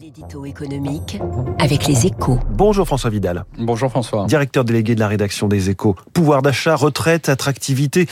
L'édito 0.00 0.46
économique 0.46 1.18
avec 1.58 1.86
les 1.86 2.06
échos. 2.06 2.38
Bonjour 2.48 2.86
François 2.86 3.10
Vidal. 3.10 3.44
Bonjour 3.58 3.90
François. 3.90 4.24
Directeur 4.24 4.64
délégué 4.64 4.94
de 4.94 5.00
la 5.00 5.08
rédaction 5.08 5.46
des 5.46 5.68
échos. 5.68 5.94
Pouvoir 6.14 6.40
d'achat, 6.40 6.74
retraite, 6.74 7.28
attractivité. 7.28 8.06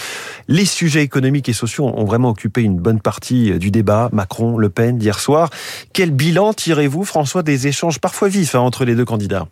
Les 0.49 0.67
sujets 0.67 1.03
économiques 1.03 1.49
et 1.49 1.55
sociaux 1.55 1.87
ont 1.87 2.05
vraiment 2.05 2.29
occupé 2.29 2.61
une 2.61 2.77
bonne 2.77 3.01
partie 3.01 3.59
du 3.59 3.71
débat 3.71 4.11
Macron-Le 4.13 4.69
Pen 4.69 4.99
d'hier 4.99 5.19
soir. 5.19 5.49
Quel 5.95 6.11
bilan 6.11 6.53
tirez-vous 6.53 7.05
François 7.05 7.43
des 7.43 7.69
échanges 7.69 8.01
parfois 8.01 8.29
vifs 8.29 8.55
hein, 8.55 8.61
entre 8.61 8.85
les 8.85 8.95
deux 8.95 9.07
candidats? 9.07 9.47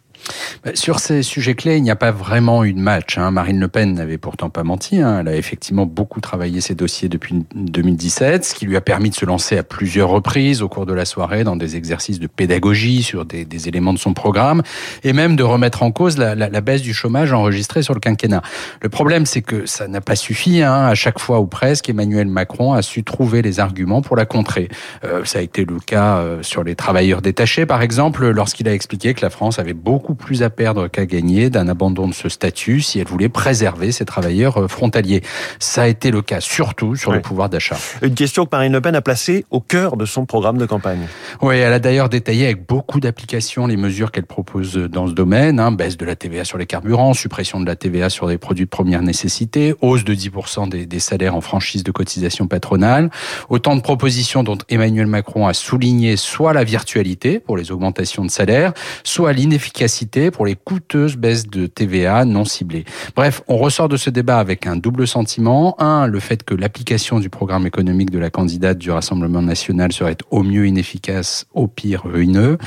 Sur 0.75 0.99
ces 0.99 1.23
sujets 1.23 1.55
clés, 1.55 1.77
il 1.77 1.83
n'y 1.83 1.91
a 1.91 1.97
pas 1.97 2.11
vraiment 2.11 2.65
eu 2.65 2.73
de 2.73 2.81
match. 2.81 3.19
Hein. 3.19 3.31
Marine 3.31 3.61
Le 3.61 3.69
Pen 3.69 3.95
n'avait 3.95 4.19
pourtant 4.19 4.51
pas 4.51 4.65
menti. 4.65 5.01
Hein. 5.01 5.19
Elle 5.21 5.29
a 5.29 5.37
effectivement 5.37 5.87
beaucoup 5.87 6.21
travaillé 6.21 6.61
ses 6.61 6.75
dossiers 6.75 7.09
depuis 7.09 7.45
2017, 7.55 8.45
ce 8.45 8.55
qui 8.55 8.67
lui 8.67 8.77
a 8.77 8.81
permis 8.81 9.11
de 9.11 9.15
se 9.15 9.25
lancer 9.25 9.57
à 9.59 9.63
plusieurs 9.63 10.09
reprises 10.09 10.63
au 10.63 10.69
cours 10.69 10.87
de 10.87 10.93
la 10.93 11.05
soirée 11.05 11.45
dans 11.45 11.57
des 11.57 11.77
exercices 11.77 12.19
de 12.19 12.27
pédagogie 12.27 13.03
sur 13.03 13.25
des, 13.25 13.47
éléments 13.69 13.93
de 13.93 13.99
son 13.99 14.13
programme 14.13 14.63
et 15.03 15.13
même 15.13 15.37
de 15.37 15.43
remettre 15.43 15.83
en 15.83 15.91
cause 15.91 16.19
la, 16.19 16.61
baisse 16.61 16.83
du 16.83 16.95
chômage 16.95 17.33
enregistrée 17.33 17.83
sur 17.83 17.95
le 17.95 18.01
quinquennat. 18.01 18.43
Le 18.83 18.89
problème, 18.89 19.27
c'est 19.27 19.43
que 19.43 19.67
ça 19.67 19.89
n'a 19.89 20.01
pas 20.01 20.17
suffi. 20.17 20.63
Hein. 20.63 20.87
À 20.87 20.95
chaque 20.95 21.19
fois 21.19 21.41
ou 21.41 21.47
presque, 21.47 21.89
Emmanuel 21.89 22.27
Macron 22.27 22.73
a 22.73 22.83
su 22.83 23.05
trouver 23.05 23.43
les 23.43 23.61
arguments 23.61 24.03
pour 24.03 24.17
la 24.17 24.27
contrer. 24.27 24.69
Euh, 25.05 25.25
ça 25.25 25.39
a 25.39 25.43
été 25.43 25.65
le 25.65 25.79
cas 25.79 26.19
euh, 26.19 26.43
sur 26.43 26.65
les 26.65 26.75
travailleurs 26.75 27.23
détachés, 27.23 27.67
par 27.67 27.83
exemple, 27.83 28.29
lorsqu'il 28.29 28.69
a 28.69 28.75
expliqué 28.75 29.15
que 29.15 29.23
la 29.23 29.31
France 29.31 29.59
avait 29.59 29.75
beaucoup 29.75 30.06
plus 30.15 30.43
à 30.43 30.51
perdre 30.51 30.89
qu'à 30.89 31.07
gagner 31.07 31.51
d'un 31.51 31.69
abandon 31.69 32.09
de 32.09 32.15
ce 32.15 32.29
statut 32.29 32.81
si 32.81 32.99
elle 32.99 33.07
voulait 33.07 33.29
préserver 33.29 33.93
ses 33.93 34.05
travailleurs 34.05 34.63
euh, 34.63 34.69
frontaliers. 34.69 35.23
Ça 35.59 35.83
a 35.83 35.87
été 35.87 36.11
le 36.11 36.23
cas 36.23 36.41
surtout 36.41 36.97
sur 36.97 37.11
oui. 37.11 37.17
le 37.17 37.23
pouvoir 37.23 37.49
d'achat. 37.49 37.77
Une 38.03 38.15
question 38.15 38.45
que 38.45 38.51
Marine 38.53 38.73
Le 38.73 38.81
Pen 38.81 38.95
a 38.95 39.03
placée 39.03 39.45
au 39.51 39.61
cœur 39.61 39.97
de 39.97 40.05
son 40.05 40.27
programme 40.27 40.59
de 40.59 40.67
campagne. 40.67 41.07
Oui, 41.43 41.57
elle 41.57 41.73
a 41.73 41.79
d'ailleurs 41.79 42.09
détaillé 42.09 42.45
avec 42.47 42.67
beaucoup 42.67 43.01
d'applications 43.01 43.67
les 43.67 43.77
mesures 43.77 44.13
qu'elle 44.13 44.27
propose 44.27 44.75
dans 44.75 45.07
ce 45.07 45.13
domaine. 45.13 45.61
Hein, 45.61 45.73
baisse 45.73 45.97
de 45.97 46.05
la 46.05 46.17
TVA 46.17 46.45
sur 46.45 46.59
les 46.59 46.67
carburants, 46.67 47.15
suppression 47.15 47.61
de 47.61 47.67
la 47.67 47.77
TVA 47.77 48.11
sur 48.11 48.27
les 48.27 48.39
produits 48.39 48.65
de 48.65 48.71
première 48.71 49.03
nécessité, 49.03 49.75
hausse 49.81 50.05
de 50.05 50.15
10% 50.15 50.69
des, 50.69 50.87
des 50.87 51.01
salaires 51.01 51.35
en 51.35 51.41
franchise 51.41 51.83
de 51.85 51.91
cotisation 51.91 52.47
patronale. 52.47 53.11
Autant 53.49 53.77
de 53.77 53.81
propositions 53.81 54.43
dont 54.43 54.59
Emmanuel 54.69 55.07
Macron 55.07 55.47
a 55.47 55.55
souligné 55.55 56.17
soit 56.17 56.53
la 56.53 56.65
virtualité 56.65 57.39
pour 57.39 57.57
les 57.57 57.73
augmentations 57.73 58.25
de 58.25 58.31
salaire, 58.31 58.73
soit 59.05 59.33
l'inefficacité 59.33 59.96
pour 60.33 60.47
les 60.47 60.57
coûteuses 60.57 61.17
baisses 61.17 61.47
de 61.47 61.67
TVA 61.67 62.25
non 62.25 62.45
ciblées. 62.45 62.85
Bref, 63.15 63.43
on 63.49 63.57
ressort 63.57 63.89
de 63.89 63.97
ce 63.97 64.11
débat 64.11 64.39
avec 64.39 64.67
un 64.67 64.77
double 64.77 65.07
sentiment. 65.07 65.75
Un, 65.79 66.07
le 66.07 66.21
fait 66.21 66.43
que 66.45 66.55
l'application 66.55 67.19
du 67.19 67.31
programme 67.31 67.67
économique 67.67 68.11
de 68.11 68.19
la 68.19 68.31
candidate 68.31 68.79
du 68.79 68.91
Rassemblement 68.91 69.43
national 69.43 69.93
serait 69.93 70.17
au 70.31 70.43
mieux 70.43 70.67
inefficace, 70.67 71.47
au 71.55 71.67
pire 71.67 72.03
ruineux. 72.05 72.59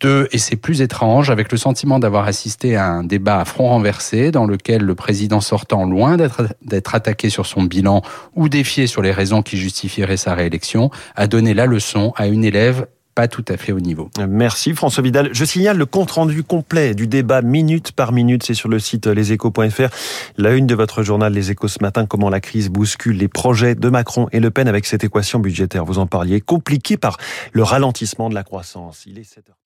Deux, 0.00 0.28
et 0.32 0.38
c'est 0.38 0.56
plus 0.56 0.82
étrange, 0.82 1.30
avec 1.30 1.52
le 1.52 1.58
sentiment 1.58 2.00
d'avoir 2.00 2.26
assisté 2.26 2.74
à 2.74 2.86
un 2.86 3.04
débat 3.04 3.38
à 3.38 3.44
front 3.44 3.68
renversé 3.68 4.32
dans 4.32 4.46
lequel 4.46 4.82
le 4.82 4.96
président 4.96 5.40
sortant, 5.40 5.84
loin 5.84 6.16
d'être 6.16 6.94
attaqué 6.94 7.30
sur 7.30 7.46
son 7.46 7.62
bilan 7.62 8.02
ou 8.34 8.48
défié 8.48 8.88
sur 8.88 9.02
les 9.02 9.12
raisons 9.12 9.42
qui 9.42 9.56
justifieraient 9.56 10.16
sa 10.16 10.34
réélection, 10.34 10.90
a 11.14 11.28
donné 11.28 11.54
la 11.54 11.66
leçon 11.66 12.12
à 12.16 12.26
une 12.26 12.44
élève 12.44 12.86
pas 13.14 13.28
tout 13.28 13.44
à 13.48 13.56
fait 13.56 13.72
au 13.72 13.80
niveau. 13.80 14.10
Merci 14.28 14.74
François 14.74 15.02
Vidal. 15.02 15.30
Je 15.32 15.44
signale 15.44 15.76
le 15.76 15.86
compte-rendu 15.86 16.42
complet 16.42 16.94
du 16.94 17.06
débat 17.06 17.42
minute 17.42 17.92
par 17.92 18.12
minute, 18.12 18.42
c'est 18.42 18.54
sur 18.54 18.68
le 18.68 18.78
site 18.78 19.06
leséchos.fr. 19.06 19.88
La 20.38 20.52
une 20.52 20.66
de 20.66 20.74
votre 20.74 21.02
journal 21.02 21.32
Les 21.32 21.50
Échos 21.50 21.68
ce 21.68 21.82
matin, 21.82 22.06
comment 22.06 22.30
la 22.30 22.40
crise 22.40 22.68
bouscule 22.68 23.16
les 23.16 23.28
projets 23.28 23.74
de 23.74 23.88
Macron 23.88 24.28
et 24.32 24.40
Le 24.40 24.50
Pen 24.50 24.68
avec 24.68 24.86
cette 24.86 25.04
équation 25.04 25.38
budgétaire. 25.38 25.84
Vous 25.84 25.98
en 25.98 26.06
parliez, 26.06 26.40
compliquée 26.40 26.96
par 26.96 27.18
le 27.52 27.62
ralentissement 27.62 28.28
de 28.28 28.34
la 28.34 28.42
croissance. 28.42 29.04
Il 29.06 29.18
est 29.18 29.24
7 29.24 29.50
heures. 29.50 29.61